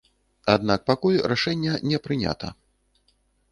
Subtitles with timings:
[0.53, 2.53] Аднак пакуль рашэння не прынята.